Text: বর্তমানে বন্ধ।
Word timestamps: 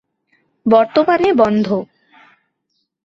বর্তমানে 0.65 1.29
বন্ধ। 1.33 1.67